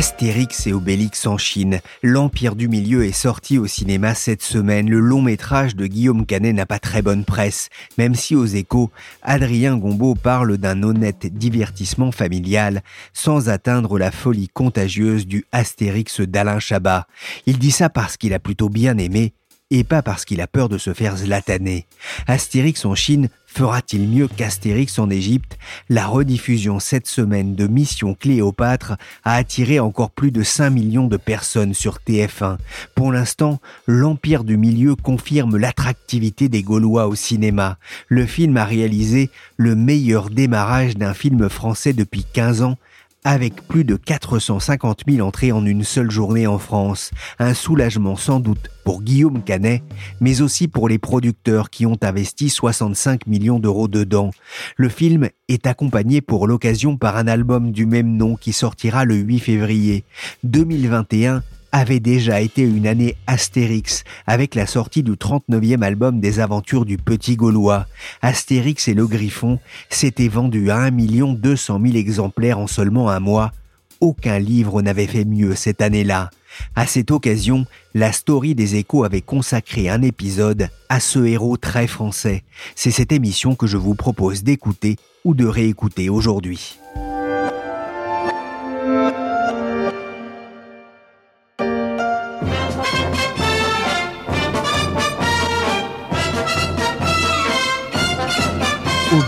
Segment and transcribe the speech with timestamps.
[0.00, 1.80] Astérix et Obélix en Chine.
[2.02, 4.88] L'Empire du Milieu est sorti au cinéma cette semaine.
[4.88, 7.68] Le long métrage de Guillaume Canet n'a pas très bonne presse,
[7.98, 12.82] même si aux échos, Adrien Gombeau parle d'un honnête divertissement familial,
[13.12, 17.06] sans atteindre la folie contagieuse du Astérix d'Alain Chabat.
[17.44, 19.34] Il dit ça parce qu'il a plutôt bien aimé
[19.70, 21.86] et pas parce qu'il a peur de se faire zlataner.
[22.26, 25.58] Astérix en Chine fera-t-il mieux qu'Astérix en Égypte?
[25.88, 28.94] La rediffusion cette semaine de Mission Cléopâtre
[29.24, 32.58] a attiré encore plus de 5 millions de personnes sur TF1.
[32.94, 37.78] Pour l'instant, l'Empire du Milieu confirme l'attractivité des Gaulois au cinéma.
[38.08, 42.76] Le film a réalisé le meilleur démarrage d'un film français depuis 15 ans
[43.24, 47.10] avec plus de 450 000 entrées en une seule journée en France.
[47.38, 49.82] Un soulagement sans doute pour Guillaume Canet,
[50.20, 54.30] mais aussi pour les producteurs qui ont investi 65 millions d'euros dedans.
[54.76, 59.16] Le film est accompagné pour l'occasion par un album du même nom qui sortira le
[59.16, 60.04] 8 février.
[60.44, 66.84] 2021 avait déjà été une année Astérix, avec la sortie du 39e album des aventures
[66.84, 67.86] du Petit Gaulois.
[68.22, 70.90] Astérix et le Griffon s'étaient vendus à 1
[71.34, 73.52] 200 000 exemplaires en seulement un mois.
[74.00, 76.30] Aucun livre n'avait fait mieux cette année-là.
[76.74, 81.86] À cette occasion, la story des échos avait consacré un épisode à ce héros très
[81.86, 82.42] français.
[82.74, 86.78] C'est cette émission que je vous propose d'écouter ou de réécouter aujourd'hui.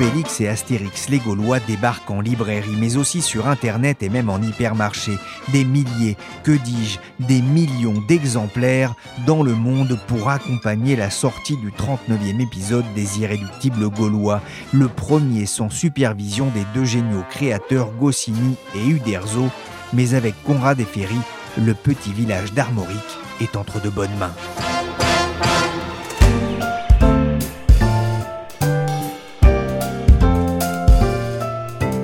[0.02, 4.42] Obélix et Astérix les Gaulois débarquent en librairie, mais aussi sur Internet et même en
[4.42, 5.12] hypermarché.
[5.52, 8.96] Des milliers, que dis-je, des millions d'exemplaires
[9.26, 14.40] dans le monde pour accompagner la sortie du 39e épisode des Irréductibles Gaulois,
[14.72, 19.50] le premier sans supervision des deux géniaux créateurs Goscinny et Uderzo,
[19.92, 21.20] mais avec Conrad et Ferry,
[21.56, 22.98] le petit village d'Armorique
[23.40, 24.34] est entre de bonnes mains.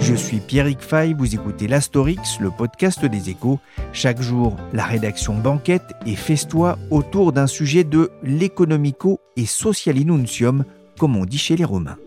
[0.08, 3.60] Je suis Pierrick Fay, vous écoutez l'Astorix, le podcast des échos.
[3.92, 10.64] Chaque jour, la rédaction banquette et festoie autour d'un sujet de l'économico et socialinuntium,
[10.98, 11.98] comme on dit chez les Romains.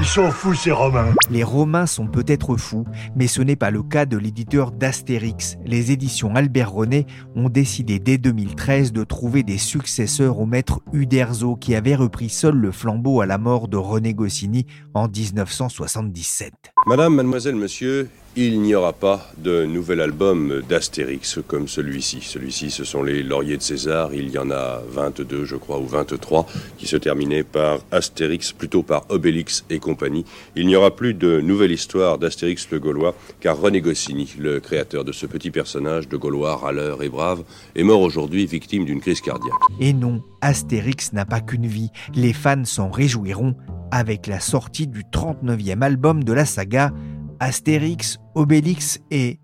[0.00, 1.12] Ils sont fous, ces Romains.
[1.28, 2.84] Les Romains sont peut-être fous,
[3.16, 5.58] mais ce n'est pas le cas de l'éditeur d'Astérix.
[5.64, 7.04] Les éditions Albert René
[7.34, 12.54] ont décidé dès 2013 de trouver des successeurs au maître Uderzo qui avait repris seul
[12.54, 16.52] le flambeau à la mort de René Goscinny en 1977.
[16.86, 22.20] Madame, mademoiselle, monsieur, il n'y aura pas de nouvel album d'Astérix comme celui-ci.
[22.22, 24.14] Celui-ci, ce sont les Lauriers de César.
[24.14, 26.46] Il y en a 22, je crois, ou 23,
[26.78, 30.24] qui se terminaient par Astérix, plutôt par Obélix et compagnie.
[30.56, 35.04] Il n'y aura plus de nouvelle histoire d'Astérix le Gaulois, car René Goscinny, le créateur
[35.04, 37.42] de ce petit personnage de Gaulois râleur et brave,
[37.74, 39.52] est mort aujourd'hui victime d'une crise cardiaque.
[39.80, 41.90] Et non, Astérix n'a pas qu'une vie.
[42.14, 43.56] Les fans s'en réjouiront
[43.90, 46.92] avec la sortie du 39e album de la saga
[47.40, 49.38] Astérix, Obélix et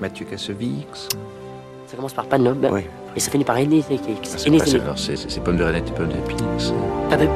[0.00, 1.08] Mathieu Kassovix.
[1.86, 2.68] Ça commence par Panob.
[2.70, 2.82] Oui.
[3.16, 3.82] Et ça finit par Aîné.
[3.82, 6.72] C'est pommes de renette et d'épices.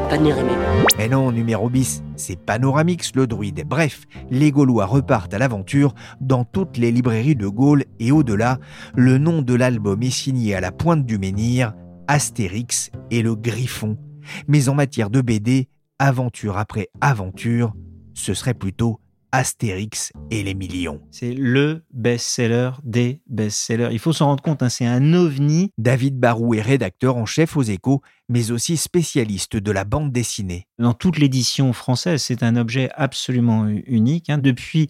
[0.09, 0.95] Panoramix.
[0.97, 3.65] Mais non, numéro bis, c'est Panoramix le druide.
[3.67, 8.59] Bref, les Gaulois repartent à l'aventure dans toutes les librairies de Gaulle et au-delà.
[8.95, 11.75] Le nom de l'album est signé à la pointe du menhir,
[12.07, 13.99] Astérix et le Griffon.
[14.47, 15.69] Mais en matière de BD,
[15.99, 17.73] aventure après aventure,
[18.15, 19.01] ce serait plutôt
[19.35, 21.01] Astérix et les millions.
[21.11, 23.89] C'est le best-seller des best-sellers.
[23.91, 25.73] Il faut s'en rendre compte, hein, c'est un ovni.
[25.77, 30.69] David Barou est rédacteur en chef aux échos, mais aussi spécialiste de la bande dessinée.
[30.79, 34.31] Dans toute l'édition française, c'est un objet absolument unique.
[34.31, 34.39] hein.
[34.39, 34.87] Depuis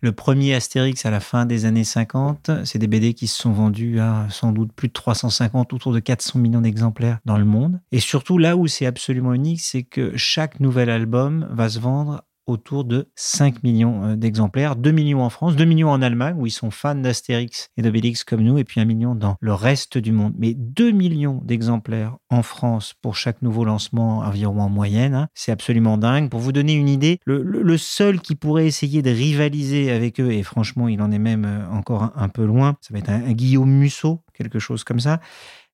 [0.00, 3.52] le premier Astérix à la fin des années 50, c'est des BD qui se sont
[3.52, 7.80] vendus à sans doute plus de 350, autour de 400 millions d'exemplaires dans le monde.
[7.92, 12.22] Et surtout, là où c'est absolument unique, c'est que chaque nouvel album va se vendre
[12.50, 16.46] autour de 5 millions euh, d'exemplaires, 2 millions en France, 2 millions en Allemagne où
[16.46, 19.98] ils sont fans d'Astérix et d'Obélix comme nous, et puis 1 million dans le reste
[19.98, 20.34] du monde.
[20.38, 25.28] Mais 2 millions d'exemplaires en France pour chaque nouveau lancement, environ en moyenne, hein.
[25.34, 26.28] c'est absolument dingue.
[26.28, 30.42] Pour vous donner une idée, le, seul qui pourrait essayer de rivaliser avec eux, et
[30.42, 33.70] franchement il en est même euh, encore un, peu loin, ça va être un Guillaume
[33.70, 35.20] Musso, quelque chose comme ça.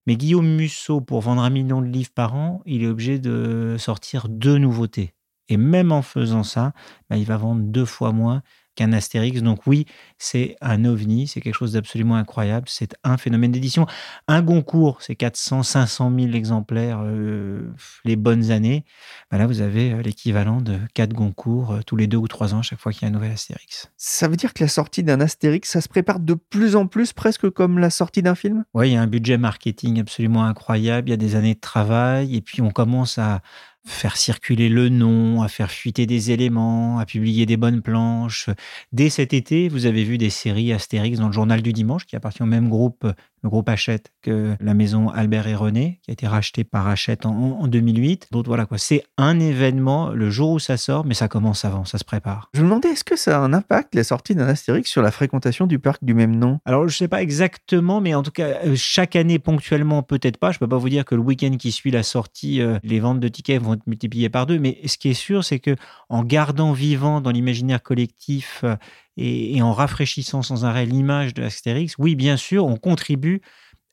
[0.06, 3.76] Mais Guillaume Musso, pour vendre un million de livres par an, il est obligé de
[3.78, 5.15] sortir deux nouveautés.
[5.48, 6.72] Et même en faisant ça,
[7.08, 8.42] bah, il va vendre deux fois moins
[8.76, 9.42] qu'un Astérix.
[9.42, 9.86] Donc oui,
[10.18, 13.86] c'est un ovni, c'est quelque chose d'absolument incroyable, c'est un phénomène d'édition.
[14.28, 17.72] Un Goncourt, c'est 400, 500 000 exemplaires euh,
[18.04, 18.84] les bonnes années.
[19.30, 22.54] Bah là, vous avez euh, l'équivalent de quatre Goncourt euh, tous les deux ou trois
[22.54, 23.90] ans, chaque fois qu'il y a un nouvel Astérix.
[23.96, 27.12] Ça veut dire que la sortie d'un Astérix, ça se prépare de plus en plus,
[27.12, 28.64] presque comme la sortie d'un film?
[28.74, 31.60] Oui, il y a un budget marketing absolument incroyable, il y a des années de
[31.60, 33.40] travail, et puis on commence à
[33.86, 38.50] faire circuler le nom, à faire fuiter des éléments, à publier des bonnes planches.
[38.92, 42.16] Dès cet été, vous avez vu des séries Astérix dans le journal du dimanche, qui
[42.16, 43.06] appartient au même groupe
[43.46, 47.26] le groupe Hachette que la maison Albert et René, qui a été rachetée par Hachette
[47.26, 48.28] en, 2008.
[48.32, 51.84] Donc voilà quoi, c'est un événement le jour où ça sort, mais ça commence avant,
[51.84, 52.50] ça se prépare.
[52.54, 55.12] Je me demandais, est-ce que ça a un impact, la sortie d'un Astérix, sur la
[55.12, 56.58] fréquentation du parc du même nom?
[56.64, 60.38] Alors je ne sais pas exactement, mais en tout cas, euh, chaque année, ponctuellement, peut-être
[60.38, 60.50] pas.
[60.50, 62.98] Je ne peux pas vous dire que le week-end qui suit la sortie, euh, les
[62.98, 65.76] ventes de tickets vont être multipliées par deux, mais ce qui est sûr, c'est que
[66.08, 68.74] en gardant vivant dans l'imaginaire collectif euh,
[69.16, 73.40] et, en rafraîchissant sans arrêt l'image de Astérix, oui, bien sûr, on contribue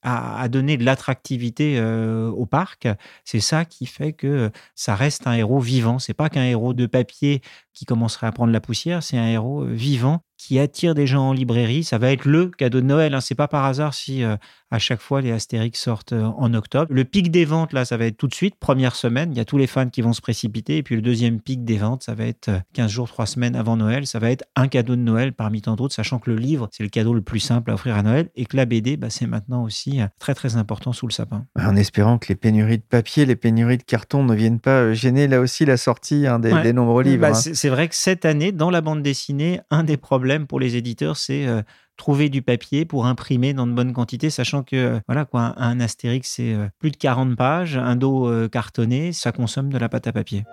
[0.04, 2.90] à, donner de l'attractivité euh, au parc.
[3.24, 5.98] C'est ça qui fait que ça reste un héros vivant.
[5.98, 7.42] C'est pas qu'un héros de papier
[7.74, 11.30] qui commencerait à prendre la poussière, c'est un héros euh, vivant qui attire des gens
[11.30, 11.84] en librairie.
[11.84, 13.14] Ça va être le cadeau de Noël.
[13.14, 13.22] Hein.
[13.22, 14.36] C'est pas par hasard si euh,
[14.72, 16.88] à chaque fois les Astérix sortent euh, en octobre.
[16.90, 19.32] Le pic des ventes, là, ça va être tout de suite, première semaine.
[19.32, 20.78] Il y a tous les fans qui vont se précipiter.
[20.78, 23.56] Et puis le deuxième pic des ventes, ça va être 15 euh, jours, 3 semaines
[23.56, 24.06] avant Noël.
[24.06, 26.84] Ça va être un cadeau de Noël parmi tant d'autres, sachant que le livre, c'est
[26.84, 29.28] le cadeau le plus simple à offrir à Noël et que la BD, bah, c'est
[29.28, 31.46] maintenant aussi très, très important sous le sapin.
[31.58, 35.28] En espérant que les pénuries de papier, les pénuries de carton ne viennent pas gêner
[35.28, 37.22] là aussi la sortie hein, des, nombreux livres.
[37.22, 37.54] Bah, hein.
[37.64, 41.16] C'est vrai que cette année, dans la bande dessinée, un des problèmes pour les éditeurs,
[41.16, 41.62] c'est euh,
[41.96, 45.80] trouver du papier pour imprimer dans de bonnes quantités, sachant que euh, voilà quoi, un
[45.80, 50.08] Astérix, c'est euh, plus de 40 pages, un dos cartonné, ça consomme de la pâte
[50.08, 50.44] à papier.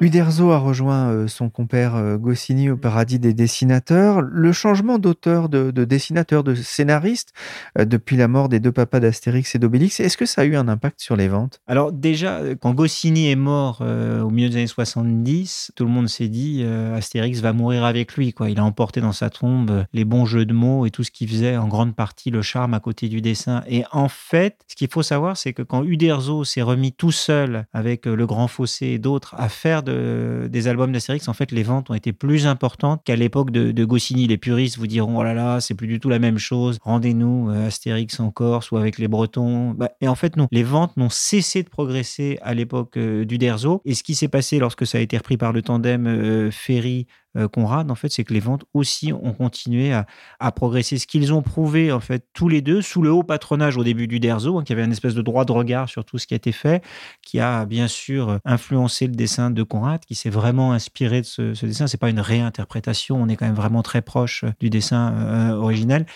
[0.00, 4.20] Uderzo a rejoint euh, son compère euh, Goscinny au paradis des dessinateurs.
[4.20, 7.32] Le changement d'auteur, de, dessinateur, de scénariste
[7.76, 10.54] euh, depuis la mort des deux papas d'Astérix et d'Obélix, est-ce que ça a eu
[10.54, 11.60] un impact sur les ventes?
[11.66, 16.28] Alors déjà, quand Goscinny est mort au milieu des années 70, tout le monde s'est
[16.28, 16.64] dit
[16.94, 18.34] Astérix va mourir avec lui.
[18.46, 21.26] Il a emporté dans sa tombe les bons jeux de mots et tout ce qui
[21.26, 23.62] faisait en grande partie le charme à côté du dessin.
[23.68, 27.66] Et en fait, ce qu'il faut savoir, c'est que quand Uderzo s'est remis tout seul
[27.72, 31.90] avec Le Grand Fossé et d'autres à faire des albums d'Astérix, en fait, les ventes
[31.90, 34.26] ont été plus importantes qu'à l'époque de, Goscinny.
[34.26, 36.78] Les puristes vous diront, oh là là, c'est plus du tout la même chose.
[36.82, 39.70] Rendez-nous euh, Astérix en Corse ou avec les Bretons.
[39.70, 40.48] Bah, et en fait, non.
[40.52, 43.82] Les ventes n'ont cessé de progresser à l'époque euh, du Derzo.
[43.84, 47.06] Et ce qui s'est passé lorsque ça a été repris par le tandem euh, Ferry
[47.52, 50.98] Conrad, en fait, c'est que les ventes aussi ont continué à, progresser.
[50.98, 54.08] Ce qu'ils ont prouvé, en fait, tous les deux, sous le haut patronage au début
[54.08, 56.34] du Derzo, hein, qui avait un espèce de droit de regard sur tout ce qui
[56.34, 56.82] a été fait,
[57.22, 61.54] qui a bien sûr influencé le dessin de Conrad, qui s'est vraiment inspiré de ce,
[61.54, 61.86] ce dessin.
[61.98, 66.06] Pas une réinterprétation, on est quand même vraiment très proche du dessin euh, original.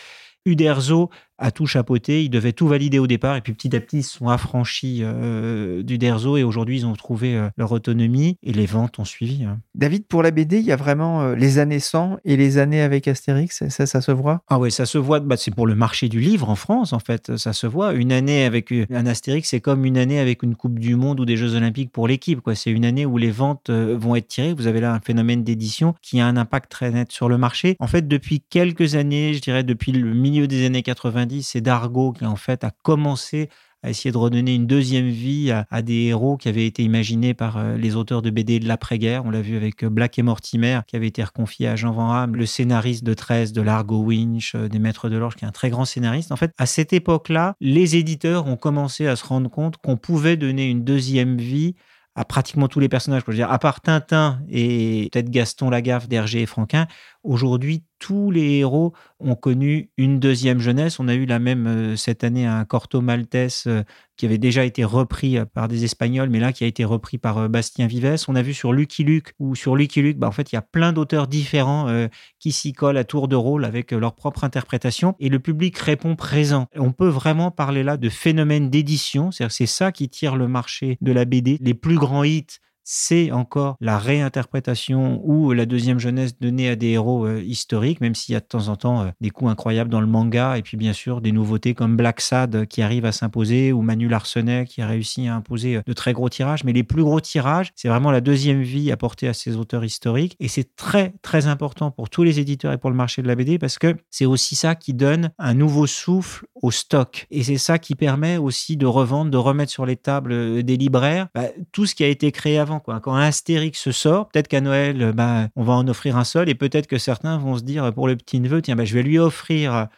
[0.44, 1.10] Uderzo
[1.42, 2.24] a tout chapeauté.
[2.24, 5.00] Ils devaient tout valider au départ et puis petit à petit, ils se sont affranchis
[5.02, 9.04] euh, du Derzo et aujourd'hui, ils ont trouvé euh, leur autonomie et les ventes ont
[9.04, 9.44] suivi.
[9.44, 9.58] Hein.
[9.74, 12.80] David, pour la BD, il y a vraiment euh, les années sans et les années
[12.80, 13.68] avec Astérix.
[13.68, 14.42] Ça, ça se voit?
[14.48, 15.20] Ah oui, ça se voit.
[15.20, 17.36] Bah, c'est pour le marché du livre en France, en fait.
[17.36, 17.92] Ça se voit.
[17.92, 21.24] Une année avec un Astérix, c'est comme une année avec une Coupe du Monde ou
[21.24, 22.40] des Jeux Olympiques pour l'équipe.
[22.54, 24.54] C'est une année où les ventes vont être tirées.
[24.54, 27.76] Vous avez là un phénomène d'édition qui a un impact très net sur le marché.
[27.80, 32.12] En fait, depuis quelques années, je dirais depuis le milieu des années 90, c'est Dargo
[32.12, 33.48] qui en fait a commencé
[33.82, 37.56] à essayer de redonner une deuxième vie à, des héros qui avaient été imaginés par
[37.56, 39.24] euh, les auteurs de BD de l'après-guerre.
[39.24, 42.12] On l'a vu avec euh, Black et Mortimer, qui avait été reconfié à Jean Van
[42.12, 45.48] Hamme, le scénariste de 13, de Largo Winch, euh, des Maîtres de l'Orge, qui est
[45.48, 46.30] un très grand scénariste.
[46.30, 50.36] En fait, à cette époque-là, les éditeurs ont commencé à se rendre compte qu'on pouvait
[50.36, 51.74] donner une deuxième vie
[52.14, 53.22] à pratiquement tous les personnages.
[53.26, 56.86] Je dire, à part Tintin et peut-être Gaston Lagaffe d'Hergé et Franquin,
[57.22, 60.98] aujourd'hui, tous les héros ont connu une deuxième jeunesse.
[60.98, 63.84] On a eu la même euh, cette année un Corto Maltese euh,
[64.16, 67.18] qui avait déjà été repris euh, par des Espagnols, mais là qui a été repris
[67.18, 68.24] par Bastien Vives.
[68.26, 70.58] On a vu sur Lucky Luke, ou sur Lucky Luke, bah, en fait, il y
[70.58, 75.14] a plein d'auteurs différents qui s'y collent à tour de rôle avec leur propre interprétation
[75.20, 76.66] et le public répond présent.
[76.74, 81.12] On peut vraiment parler là de phénomène d'édition, c'est ça qui tire le marché de
[81.12, 81.58] la BD.
[81.60, 86.88] Les plus grands hits c'est encore la réinterprétation ou la deuxième jeunesse donnée à des
[86.88, 89.90] héros euh, historiques, même s'il y a de temps en temps euh, des coups incroyables
[89.90, 93.04] dans le manga, et puis bien sûr des nouveautés comme Black Sad euh, qui arrive
[93.04, 96.64] à s'imposer, ou Manu Larsenet qui a réussi à imposer de très gros tirages.
[96.64, 100.36] Mais les plus gros tirages, c'est vraiment la deuxième vie apportée à ces auteurs historiques,
[100.40, 103.34] et c'est très très important pour tous les éditeurs et pour le marché de la
[103.34, 107.58] BD, parce que c'est aussi ça qui donne un nouveau souffle au stock, et c'est
[107.58, 111.28] ça qui permet aussi de revendre, de remettre sur les tables des libraires.
[111.34, 115.48] Bah, tout ce qui a été créé avant Quand Astérix sort, peut-être qu'à Noël, bah,
[115.56, 118.16] on va en offrir un seul et peut-être que certains vont se dire pour le
[118.16, 119.88] petit neveu, tiens, bah, je vais lui offrir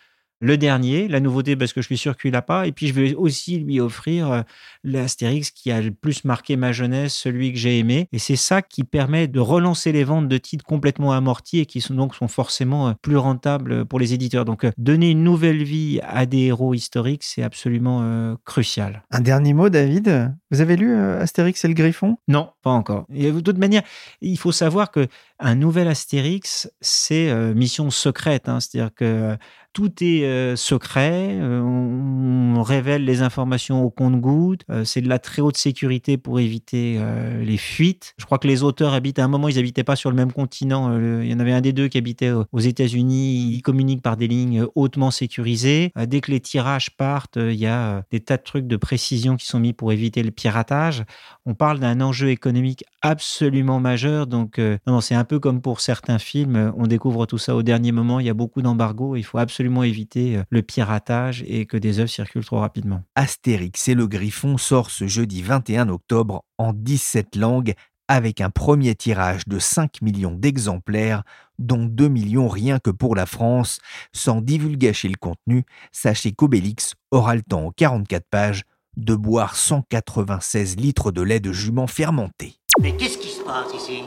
[0.41, 2.93] le dernier, la nouveauté parce que je suis sûr qu'il n'a pas, et puis je
[2.93, 4.43] vais aussi lui offrir euh,
[4.83, 8.61] l'Astérix qui a le plus marqué ma jeunesse, celui que j'ai aimé, et c'est ça
[8.61, 12.29] qui permet de relancer les ventes de titres complètement amortis et qui sont donc sont
[12.29, 14.45] forcément euh, plus rentables pour les éditeurs.
[14.45, 19.03] Donc euh, donner une nouvelle vie à des héros historiques, c'est absolument crucial.
[19.11, 20.33] Un dernier mot, David?
[20.51, 22.17] Vous avez lu Astérix et le Griffon?
[22.29, 23.07] Non, pas encore.
[23.13, 23.83] Et de toute manière,
[24.21, 25.07] il faut savoir que
[25.39, 28.61] un nouvel Astérix, c'est mission secrète, hein.
[28.61, 29.37] c'est-à-dire que
[29.75, 35.19] tout est euh, secret, euh, on, révèle les informations au compte-gouttes, euh, c'est de la
[35.19, 36.99] très haute sécurité pour éviter
[37.43, 38.15] les fuites.
[38.17, 40.33] Je crois que les auteurs habitent à un moment, ils n'habitaient pas sur le même
[40.33, 40.97] continent.
[41.21, 44.29] il y en avait un des deux qui habitait aux États-Unis, ils communiquent par des
[44.29, 45.93] lignes hautement sécurisées.
[46.07, 49.47] dès que les tirages partent, il y a des tas de trucs de précision qui
[49.47, 51.03] sont mis pour éviter le piratage.
[51.45, 56.19] On parle d'un enjeu économique absolument majeur, donc non, c'est un peu comme pour certains
[56.19, 59.39] films, on découvre tout ça au dernier moment, il y a beaucoup d'embargos, il faut
[59.39, 63.03] absolument éviter euh, le piratage et que des œuvres circulent trop rapidement.
[63.15, 67.75] Astérix et le Griffon sort ce jeudi 21 octobre en 17 langues
[68.09, 71.23] avec un premier tirage de 5 millions d'exemplaires,
[71.59, 73.79] dont 2 millions rien que pour la France.
[74.13, 78.63] Sans divulgacher le contenu, sachez qu'Obélix aura le temps en 44 pages
[78.97, 82.57] de boire 196 litres de lait de jument fermenté.
[82.81, 84.03] Mais qu'est-ce qui se passe ici?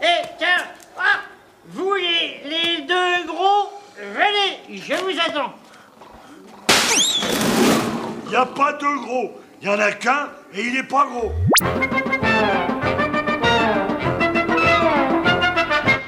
[0.00, 0.64] Eh, tiens
[0.98, 1.20] ah,
[1.70, 5.54] Vous les deux gros Venez, je vous attends.
[8.24, 9.30] Il n'y a pas de gros.
[9.60, 11.30] Il n'y en a qu'un et il n'est pas gros.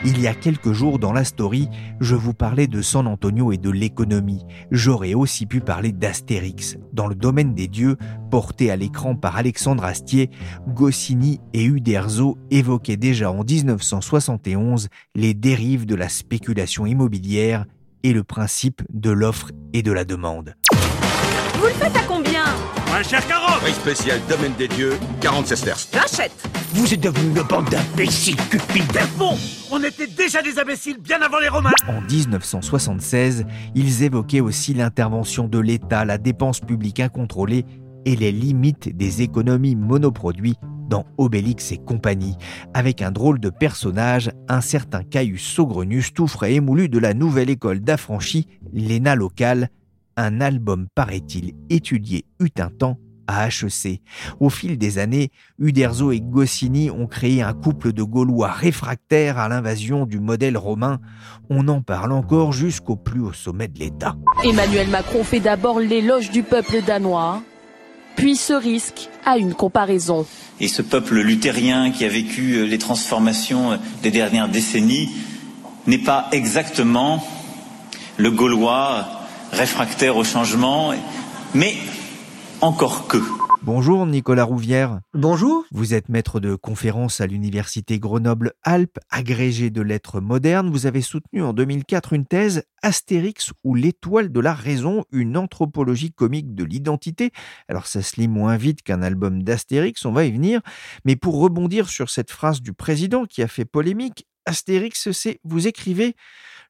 [0.04, 1.68] Il y a quelques jours dans la story,
[2.00, 4.44] je vous parlais de San Antonio et de l'économie.
[4.72, 6.76] J'aurais aussi pu parler d'Astérix.
[6.92, 7.96] Dans le domaine des dieux,
[8.30, 10.30] porté à l'écran par Alexandre Astier,
[10.68, 17.66] Goscinny et Uderzo évoquaient déjà en 1971 les dérives de la spéculation immobilière
[18.04, 20.54] et le principe de l'offre et de la demande.
[21.54, 22.44] Vous le faites à combien?
[22.94, 25.88] Un cher 40 Prix spécial Domaine des Dieux, 40 sesterces.
[25.92, 26.32] J'achète.
[26.74, 29.00] Vous êtes devenu une bande d'imbéciles cupides.
[29.16, 29.36] Bon
[29.72, 31.70] On était déjà des imbéciles bien avant les Romains.
[31.88, 37.64] En 1976, ils évoquaient aussi l'intervention de l'État, la dépense publique incontrôlée
[38.04, 42.36] et les limites des économies monoproduits dans Obélix et compagnie,
[42.74, 47.50] avec un drôle de personnage, un certain Caius Saugrenus, tout frais émoulu de la nouvelle
[47.50, 49.70] école d'affranchis, l'ENA locale,
[50.16, 54.00] un album, paraît-il, étudié eut un temps à HEC.
[54.40, 59.48] Au fil des années, Uderzo et Goscinny ont créé un couple de Gaulois réfractaires à
[59.48, 60.98] l'invasion du modèle romain.
[61.48, 64.16] On en parle encore jusqu'au plus haut sommet de l'État.
[64.44, 67.42] Emmanuel Macron fait d'abord l'éloge du peuple danois
[68.16, 70.26] puis ce risque à une comparaison.
[70.60, 75.10] Et ce peuple luthérien qui a vécu euh, les transformations euh, des dernières décennies
[75.86, 77.24] n'est pas exactement
[78.16, 79.06] le Gaulois
[79.52, 80.92] réfractaire au changement,
[81.54, 81.74] mais
[82.60, 83.18] encore que.
[83.64, 85.00] Bonjour Nicolas Rouvière.
[85.14, 85.64] Bonjour.
[85.72, 90.68] Vous êtes maître de conférence à l'université Grenoble-Alpes, agrégé de lettres modernes.
[90.68, 96.12] Vous avez soutenu en 2004 une thèse Astérix ou l'étoile de la raison, une anthropologie
[96.12, 97.30] comique de l'identité.
[97.66, 100.60] Alors ça se lit moins vite qu'un album d'Astérix, on va y venir.
[101.06, 105.66] Mais pour rebondir sur cette phrase du président qui a fait polémique, Astérix, c'est, vous
[105.66, 106.16] écrivez,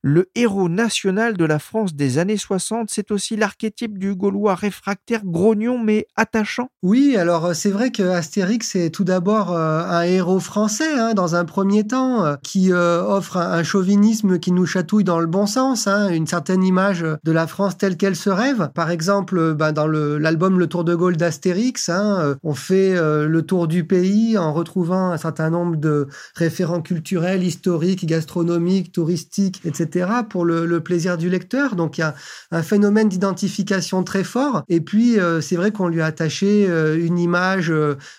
[0.07, 5.23] le héros national de la France des années 60, c'est aussi l'archétype du Gaulois réfractaire
[5.25, 6.69] grognon mais attachant.
[6.83, 11.15] Oui, alors euh, c'est vrai que Astérix est tout d'abord euh, un héros français hein,
[11.15, 15.47] dans un premier temps, euh, qui offre un, chauvinisme qui nous chatouille dans le bon
[15.47, 18.71] sens, hein, une certaine image de la France telle qu'elle se rêve.
[18.75, 23.69] Par exemple, ben, dans l'album le, Tour de Gaulle d'Astérix, hein, on fait le tour
[23.69, 29.94] du pays en retrouvant un certain nombre de référents culturels, historiques, gastronomiques, touristiques, etc
[30.29, 31.77] pour le, plaisir du lecteur.
[31.77, 32.15] Donc il y a
[32.51, 34.63] un phénomène d'identification très fort.
[34.69, 37.73] Et puis, c'est vrai qu'on lui a attaché une image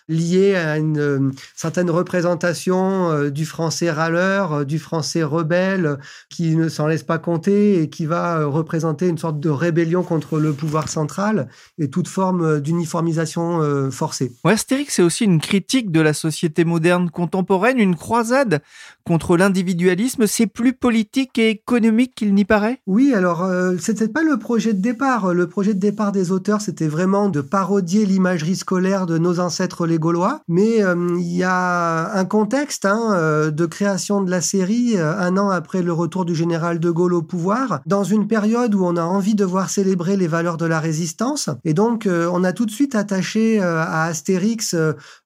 [0.08, 5.98] liée à une certaine représentation du français râleur, du français rebelle,
[6.30, 10.40] qui ne s'en laisse pas compter et qui va représenter une sorte de rébellion contre
[10.40, 14.32] le pouvoir central et toute forme d'uniformisation forcée.
[14.44, 18.62] Ouais, Astérix, c'est aussi une critique de la société moderne contemporaine, une croisade
[19.06, 20.28] contre l'individualisme.
[20.28, 22.80] C'est plus politique et économique qu'il n'y paraît?
[22.88, 25.34] Oui, alors euh, c'était pas le projet de départ.
[25.34, 29.86] Le projet de départ des auteurs, c'était vraiment de parodier l'imagerie scolaire de nos ancêtres
[29.86, 30.42] les Gaulois.
[30.48, 35.18] Mais euh, il y a un contexte hein, euh, de création de la série euh,
[35.18, 38.86] un an après le retour du général de Gaulle au pouvoir, dans une période où
[38.86, 41.50] on a envie de voir célébrer les valeurs de la résistance.
[41.64, 44.76] Et donc, on a tout de suite attaché à Astérix,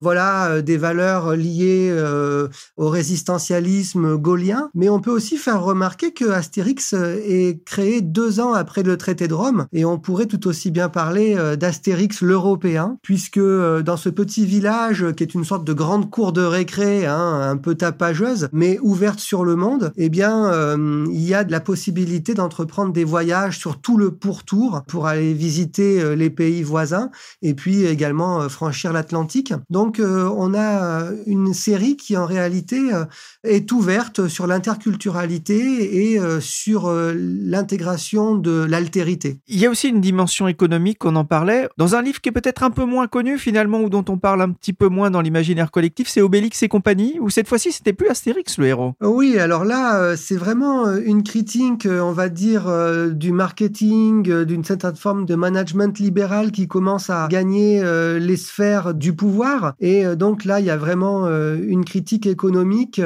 [0.02, 1.94] voilà, des valeurs liées
[2.78, 4.70] au résistentialisme gaulien.
[4.74, 9.28] Mais on peut aussi faire remarquer que Astérix est créé deux ans après le traité
[9.28, 14.46] de Rome, et on pourrait tout aussi bien parler d'Astérix l'Européen, puisque dans ce petit
[14.46, 18.80] village qui est une sorte de grande cour de récré, hein, un peu tapageuse, mais
[18.82, 23.04] ouverte sur le monde, eh bien, euh, il y a de la possibilité d'entreprendre des
[23.04, 27.10] voyages sur tout le pourtour pour aller visiter euh, les pays voisins
[27.42, 29.54] et puis également euh, franchir l'Atlantique.
[29.70, 32.80] Donc, on a une série qui en réalité
[33.44, 39.40] est ouverte sur l'interculturalité et sur l'intégration de l'altérité.
[39.48, 42.34] Il y a aussi une dimension économique, on en parlait, dans un livre qui est
[42.34, 45.22] peut-être un peu moins connu finalement ou dont on parle un petit peu moins dans
[45.22, 48.94] l'imaginaire collectif, c'est Obélix et compagnie, où cette fois-ci c'était plus Astérix le héros.
[49.02, 52.70] Oui, alors là, euh, c'est vraiment euh, une critique, euh, on va dire,
[53.12, 57.82] du marketing, d'une certaine forme de management libéral qui commence à gagner
[58.20, 59.74] les sphères du pouvoir.
[59.80, 63.02] Et donc là, il y a vraiment une critique économique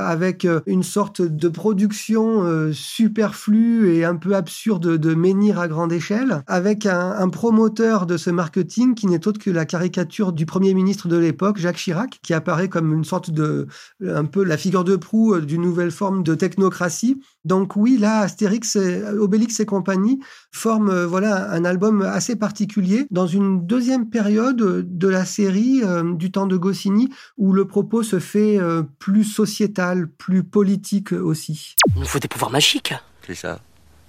[0.00, 6.42] avec une sorte de production superflue et un peu absurde de menhir à grande échelle,
[6.46, 11.08] avec un, promoteur de ce marketing qui n'est autre que la caricature du premier ministre
[11.08, 13.66] de l'époque, Jacques Chirac, qui apparaît comme une sorte de,
[14.06, 17.20] un peu la figure de proue d'une nouvelle forme de technocratie.
[17.44, 20.20] Donc oui, là, Astérix, Obélix et compagnie
[20.52, 26.14] forment euh, voilà un album assez particulier dans une deuxième période de la série euh,
[26.14, 29.81] du temps de Goscinny où le propos se fait euh, plus sociétal,
[30.18, 31.74] plus politique aussi.
[31.94, 32.94] Il nous faut des pouvoirs magiques.
[33.26, 33.60] C'est ça.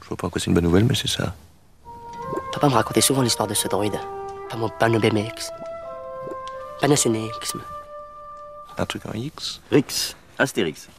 [0.02, 1.36] Je vois pas quoi c'est une bonne nouvelle, mais c'est ça.
[2.52, 4.00] Papa me racontait souvent l'histoire de ce droïde.
[4.50, 5.52] Pas mon panobémex.
[6.82, 7.62] Panacénixme.
[8.78, 10.16] Un truc en X Rix.
[10.38, 10.90] Astérix.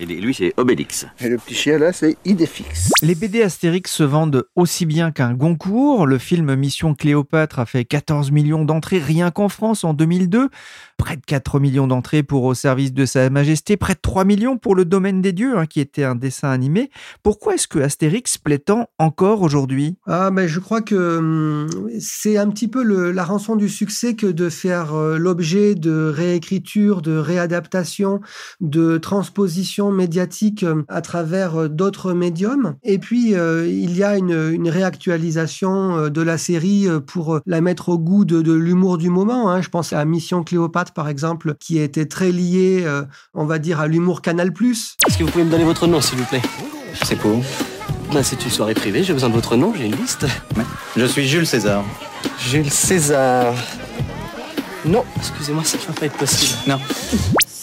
[0.00, 1.06] Et lui, c'est Obélix.
[1.18, 2.90] Et le petit chien là, c'est Idéfix.
[3.02, 6.06] Les BD Astérix se vendent aussi bien qu'un Goncourt.
[6.06, 10.50] Le film Mission Cléopâtre a fait 14 millions d'entrées rien qu'en France en 2002.
[10.98, 13.76] Près de 4 millions d'entrées pour Au service de Sa Majesté.
[13.78, 16.90] Près de 3 millions pour Le Domaine des Dieux, hein, qui était un dessin animé.
[17.22, 19.96] Pourquoi est-ce que Astérix plaît tant encore aujourd'hui?
[20.06, 24.26] Ah, mais je crois que hum, c'est un petit peu la rançon du succès que
[24.26, 28.20] de faire euh, l'objet de réécriture, de réadaptation,
[28.60, 32.74] de transposition médiatique euh, à travers euh, d'autres médiums.
[32.82, 37.98] Et puis, euh, il y a une, réactualisation de la série pour la mettre au
[37.98, 39.50] goût de, l'humour du moment.
[39.50, 39.62] Hein.
[39.62, 42.86] Je pense à Mission Cléopâtre, par exemple, qui était très liée,
[43.34, 44.48] on va dire, à l'humour Canal+.
[44.48, 46.42] Est-ce que vous pouvez me donner votre nom, s'il vous plaît?
[47.02, 47.40] C'est pour
[48.12, 50.26] ben, C'est une soirée privée, j'ai besoin de votre nom, j'ai une liste.
[50.96, 51.84] Je suis Jules César.
[52.38, 53.54] Jules César.
[54.84, 56.58] Non, excusez-moi, ça ne va pas être possible.
[56.66, 56.78] Non.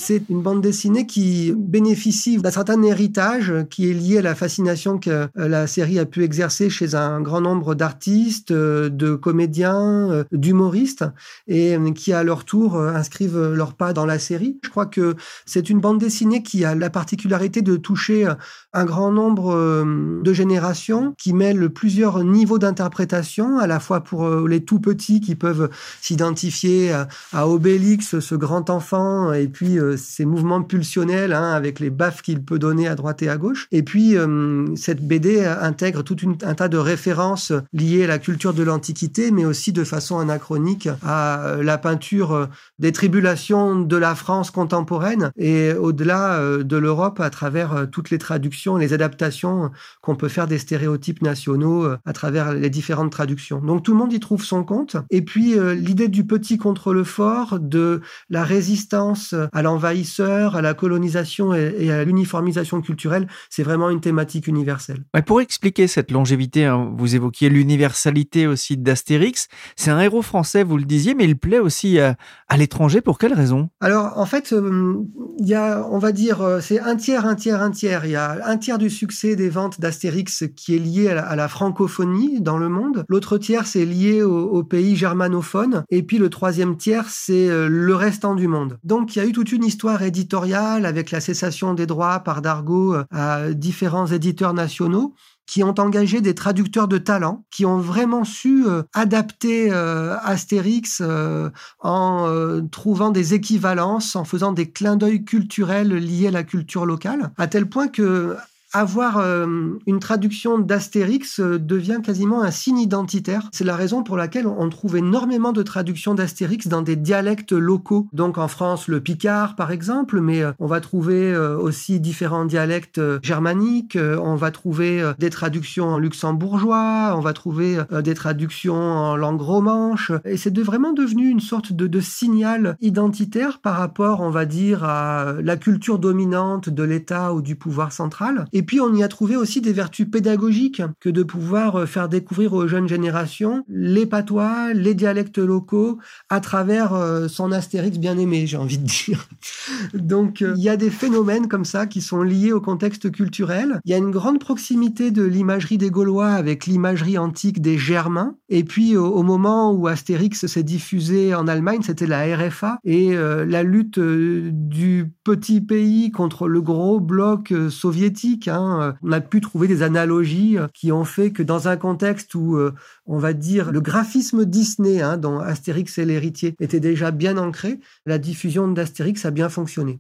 [0.07, 4.99] C'est une bande dessinée qui bénéficie d'un certain héritage qui est lié à la fascination
[4.99, 10.11] que euh, la série a pu exercer chez un grand nombre d'artistes, euh, de comédiens,
[10.11, 11.05] euh, d'humoristes,
[11.47, 14.59] et qui à leur tour inscrivent leur pas dans la série.
[14.63, 15.15] Je crois que
[15.47, 18.31] c'est une bande dessinée qui a la particularité de toucher
[18.73, 19.85] un grand nombre
[20.21, 25.35] de générations, qui mêle plusieurs niveaux d'interprétation, à la fois pour les tout petits qui
[25.35, 25.69] peuvent
[26.01, 26.91] s'identifier
[27.33, 32.43] à Obélix, ce grand enfant, et puis ces mouvements pulsionnels hein, avec les baffes qu'il
[32.43, 33.67] peut donner à droite et à gauche.
[33.71, 38.53] Et puis, euh, cette BD intègre tout un tas de références liées à la culture
[38.53, 42.45] de l'Antiquité, mais aussi de façon anachronique à euh, la peinture euh,
[42.79, 48.77] des tribulations de la France contemporaine et au-delà de l'Europe à travers toutes les traductions,
[48.77, 53.59] les adaptations qu'on peut faire des stéréotypes nationaux à travers les différentes traductions.
[53.59, 54.97] Donc tout le monde y trouve son compte.
[55.09, 60.73] Et puis l'idée du petit contre le fort, de la résistance à l'envers à la
[60.73, 63.27] colonisation et, à l'uniformisation culturelle.
[63.49, 65.03] C'est vraiment une thématique universelle.
[65.25, 69.47] pour expliquer cette longévité, hein, vous évoquiez l'universalité aussi d'Astérix.
[69.75, 72.15] C'est un héros français, vous le disiez, mais il plaît aussi à,
[72.57, 73.01] l'étranger.
[73.01, 73.69] Pour quelle raison?
[73.81, 74.95] Alors, en fait, euh,
[75.39, 78.05] il y a, on va dire, euh, c'est un tiers, un tiers, un tiers.
[78.05, 81.47] Il y a un tiers du succès des ventes d'Astérix qui est lié à la,
[81.47, 83.05] francophonie dans le monde.
[83.07, 85.83] L'autre tiers, c'est lié aux pays germanophones.
[85.89, 88.77] Et puis le troisième tiers, c'est euh, le restant du monde.
[88.83, 92.41] Donc il y a eu toute une histoire éditoriale avec la cessation des droits par
[92.41, 95.13] Dargaud à différents éditeurs nationaux
[95.47, 101.01] qui ont engagé des traducteurs de talent, qui ont vraiment su euh, adapter euh, Astérix
[101.01, 102.27] euh, en
[102.71, 107.47] trouvant des équivalences, en faisant des clins d'œil culturels liés à la culture locale, à
[107.47, 108.35] tel point que
[108.75, 113.47] avoir euh, une traduction d'Astérix euh, devient quasiment un signe identitaire.
[113.53, 118.09] C'est la raison pour laquelle on trouve énormément de traductions d'Astérix dans des dialectes locaux.
[118.11, 122.99] Donc en France, le Picard par exemple, mais euh, on va trouver aussi différents dialectes
[123.23, 129.41] germaniques, on va trouver des traductions en luxembourgeois, on va trouver des traductions en langue
[129.41, 130.11] romanche.
[130.25, 134.83] Et c'est vraiment devenu une sorte de, de signal identitaire par rapport, on va dire,
[134.83, 138.45] à la culture dominante de l'État ou du pouvoir central.
[138.65, 142.53] Puis on y a trouvé aussi des vertus pédagogiques que de pouvoir euh, faire découvrir
[142.53, 145.99] aux jeunes générations les patois, les dialectes locaux
[146.29, 149.27] à travers euh, son Astérix bien aimé, j'ai envie de dire.
[149.93, 153.79] Donc euh, il y a des phénomènes comme ça qui sont liés au contexte culturel.
[153.85, 158.35] Il y a une grande proximité de l'imagerie des Gaulois avec l'imagerie antique des Germains.
[158.49, 163.63] Et puis au, moment où Astérix s'est diffusé en Allemagne, c'était la RFA et la
[163.63, 169.81] lutte du petit pays contre le gros bloc soviétique Hein, on a pu trouver des
[169.81, 172.73] analogies euh, qui ont fait que dans un contexte où, euh,
[173.05, 177.79] on va dire, le graphisme Disney, hein, dont Astérix et l'héritier, était déjà bien ancré,
[178.05, 179.99] la diffusion d'Astérix a bien fonctionné.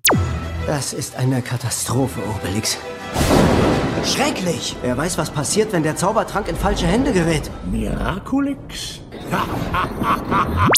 [0.67, 2.77] Das ist eine Katastrophe, Obelix.
[4.03, 4.75] Schrecklich!
[4.81, 7.51] Wer weiß, was passiert, wenn der Zaubertrank in falsche Hände gerät.
[7.71, 9.01] Miraculix?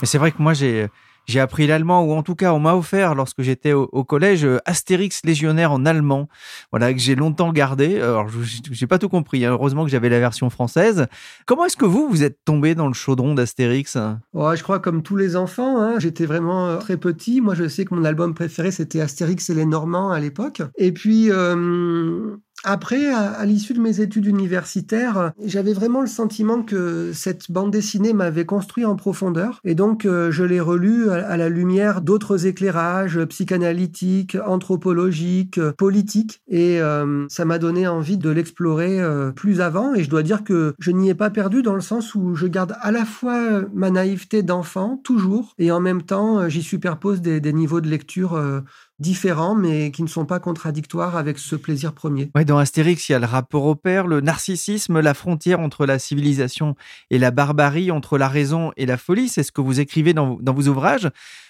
[0.03, 0.87] C'est vrai que moi j'ai
[1.27, 4.59] j'ai appris l'allemand, ou en tout cas, on m'a offert lorsque j'étais au, collège euh,
[4.65, 6.29] Astérix légionnaire en allemand,
[6.71, 7.99] voilà que j'ai longtemps gardé.
[7.99, 8.27] Alors,
[8.71, 9.45] j'ai pas tout compris.
[9.45, 9.51] Hein.
[9.51, 11.07] Heureusement que j'avais la version française.
[11.45, 13.97] Comment est-ce que vous, vous êtes tombé dans le chaudron d'Astérix
[14.33, 15.81] oh, Je crois comme tous les enfants.
[15.81, 15.99] Hein.
[15.99, 17.41] J'étais vraiment euh, très petit.
[17.41, 20.61] Moi, je sais que mon album préféré, c'était Astérix et les Normands à l'époque.
[20.77, 27.11] Et puis, euh, après, à, l'issue de mes études universitaires, j'avais vraiment le sentiment que
[27.13, 29.61] cette bande dessinée m'avait construit en profondeur.
[29.63, 36.41] Et donc, euh, je l'ai relue à, la lumière d'autres éclairages psychanalytiques, anthropologiques, politiques.
[36.47, 39.93] Et euh, ça m'a donné envie de l'explorer euh, plus avant.
[39.93, 42.47] Et je dois dire que je n'y ai pas perdu dans le sens où je
[42.47, 47.39] garde à la fois ma naïveté d'enfant, toujours, et en même temps, j'y superpose des,
[47.39, 48.63] des, niveaux de lecture
[48.99, 52.31] différents, mais qui ne sont pas contradictoires avec ce plaisir premier.
[52.35, 55.85] Ouais, dans Astérix, il y a le rapport au père, le narcissisme, la frontière entre
[55.85, 56.75] la civilisation
[57.11, 59.29] et la barbarie, entre la raison et la folie.
[59.29, 61.09] C'est ce que vous écrivez dans, dans vos ouvrages.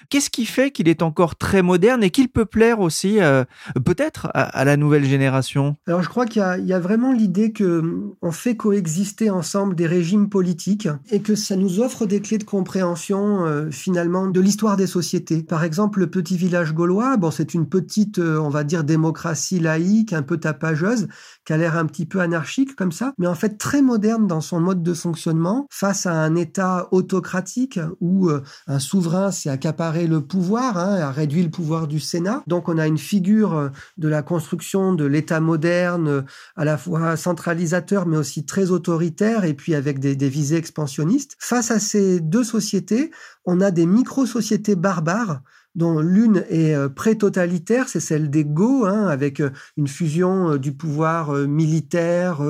[0.09, 3.43] Qu'est-ce qui fait qu'il est encore très moderne et qu'il peut plaire aussi, euh,
[3.85, 5.75] peut-être, à, la nouvelle génération?
[5.87, 9.87] Alors, je crois qu'il y, y, a vraiment l'idée que on fait coexister ensemble des
[9.87, 14.77] régimes politiques et que ça nous offre des clés de compréhension, euh, finalement, de l'histoire
[14.77, 15.43] des sociétés.
[15.43, 19.59] Par exemple, le petit village gaulois, bon, c'est une petite, euh, on va dire, démocratie
[19.59, 21.07] laïque, un peu tapageuse,
[21.45, 24.41] qui a l'air un petit peu anarchique comme ça, mais en fait très moderne dans
[24.41, 30.07] son mode de fonctionnement, face à un État autocratique où euh, un souverain s'est accaparé
[30.07, 32.43] le pouvoir, hein, a réduit le pouvoir du Sénat.
[32.47, 37.15] Donc on a une figure euh, de la construction de l'État moderne, à la fois
[37.17, 41.35] centralisateur, mais aussi très autoritaire, et puis avec des, des visées expansionnistes.
[41.39, 43.11] Face à ces deux sociétés,
[43.45, 45.41] on a des micro-sociétés barbares
[45.77, 50.57] dont l'une est euh, pré-totalitaire, c'est celle des Go, hein, avec euh, une fusion euh,
[50.57, 52.41] du pouvoir militaire,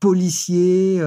[0.00, 1.02] policier,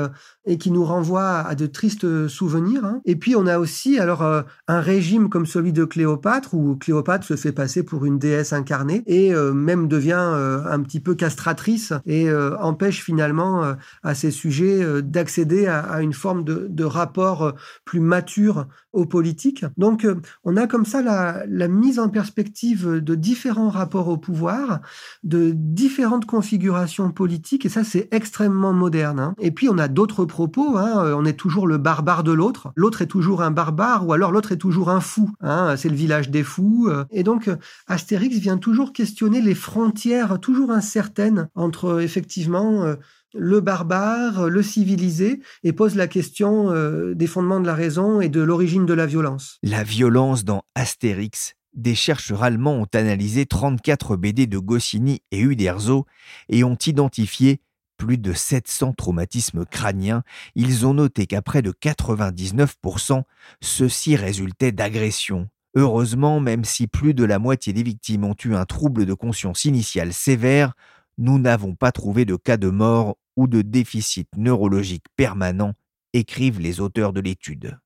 [0.46, 2.86] et qui nous renvoie à de tristes souvenirs.
[2.86, 3.02] Hein.
[3.06, 7.36] Et puis on a aussi alors un régime comme celui de Cléopâtre, où Cléopâtre se
[7.36, 13.04] fait passer pour une déesse incarnée et même devient un petit peu castratrice et empêche
[13.04, 17.54] finalement à ces sujets d'accéder à, une forme de, de rapport
[17.86, 19.66] plus mature aux politiques.
[19.78, 20.06] Donc
[20.44, 24.82] on a comme ça la, la mise en perspective de différents rapports au pouvoir,
[25.24, 29.20] de différentes configurations politiques, et ça c'est extrêmement moderne.
[29.20, 29.36] Hein.
[29.40, 31.14] Et puis on a d'autres propos, hein.
[31.16, 34.52] on est toujours le barbare de l'autre, l'autre est toujours un barbare, ou alors l'autre
[34.52, 35.76] est toujours un fou, hein.
[35.78, 36.90] c'est le village des fous.
[37.12, 37.50] Et donc
[37.88, 42.96] Astérix vient toujours questionner les frontières toujours incertaines entre effectivement euh,
[43.34, 48.30] le barbare, le civilisé, et pose la question euh, des fondements de la raison et
[48.30, 49.58] de l'origine de la violence.
[49.64, 56.06] La violence dans Astérix des chercheurs allemands ont analysé 34 BD de Goscinny et Uderzo
[56.50, 57.62] et ont identifié
[58.02, 60.24] plus de 700 traumatismes crâniens.
[60.56, 63.22] Ils ont noté qu'à près de 99%,
[63.62, 65.48] ceux-ci résultaient d'agressions.
[65.76, 69.66] Heureusement, même si plus de la moitié des victimes ont eu un trouble de conscience
[69.66, 70.74] initial sévère,
[71.20, 75.74] nous n'avons pas trouvé de cas de mort ou de déficit neurologique permanent,
[76.14, 77.78] écrivent les auteurs de l'étude.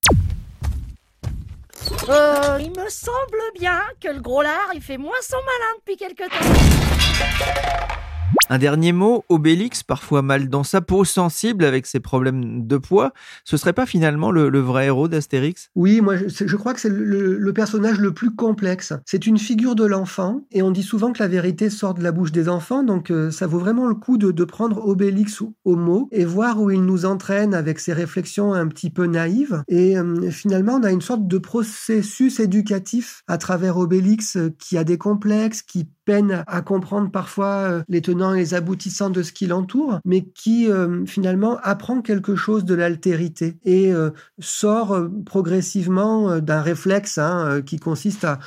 [2.08, 5.98] Euh, il me semble bien que le gros lard, il fait moins son malin depuis
[5.98, 8.05] quelque temps.
[8.48, 13.12] Un dernier mot, Obélix, parfois mal dans sa peau, sensible avec ses problèmes de poids,
[13.44, 15.70] ce serait pas finalement le, vrai héros d'Astérix?
[15.74, 18.92] Oui, moi je, crois que c'est le, personnage le plus complexe.
[19.04, 22.12] C'est une figure de l'enfant, et on dit souvent que la vérité sort de la
[22.12, 26.08] bouche des enfants, donc euh, ça vaut vraiment le coup de, prendre Obélix au mot
[26.12, 29.64] et voir où il nous entraîne avec ses réflexions un petit peu naïves.
[29.66, 34.78] Et euh, finalement, on a une sorte de processus éducatif à travers Obélix euh, qui
[34.78, 39.32] a des complexes, qui peine à comprendre parfois les tenants et les aboutissants de ce
[39.32, 45.08] qui l'entoure, mais qui euh, finalement apprend quelque chose de l'altérité et euh, sort euh,
[45.26, 48.38] progressivement d'un réflexe hein, qui consiste à,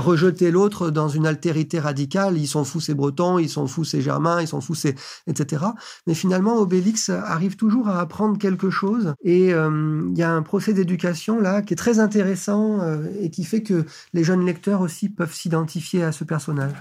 [0.00, 2.36] rejeter l'autre dans une altérité radicale.
[2.36, 4.94] Ils sont fous ces Bretons, ils sont fous ces Germains, ils sont fous ces...
[5.26, 5.64] etc.
[6.06, 10.72] Mais finalement, Obélix arrive toujours à apprendre quelque chose et il y a un procès
[10.72, 12.80] d'éducation là qui est très intéressant
[13.20, 16.72] et qui fait que les jeunes lecteurs aussi peuvent s'identifier à ce personnage.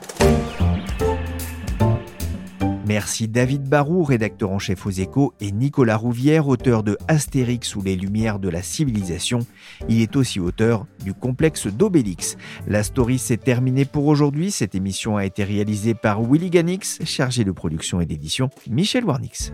[2.94, 7.82] Merci David Barou, rédacteur en chef aux échos, et Nicolas Rouvière, auteur de Astérix sous
[7.82, 9.40] les lumières de la civilisation.
[9.90, 12.38] Il est aussi auteur du complexe d'Obélix.
[12.68, 14.52] La story s'est terminée pour aujourd'hui.
[14.52, 19.54] Cette émission a été réalisée par Willy Ganix, chargé de production et d'édition Michel Warnix.